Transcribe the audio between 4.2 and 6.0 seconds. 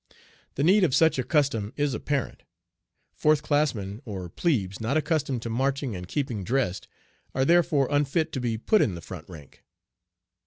plebes not accustomed to marching